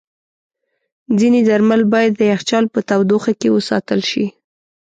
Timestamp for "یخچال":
2.33-2.65